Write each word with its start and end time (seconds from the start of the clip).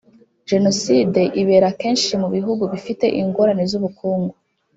Jenoside 0.49 1.21
ibera 1.41 1.69
kenshi 1.81 2.11
mu 2.21 2.27
bihugu 2.35 2.63
bifite 2.73 3.05
ingorane 3.21 3.63
z 3.71 3.73
ubukungu 3.79 4.33